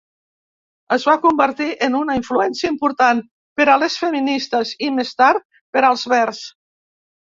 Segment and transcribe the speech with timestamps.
[0.95, 3.23] Es va convertir en una influència important
[3.61, 6.47] per a les feministes, i més tard per als Verds.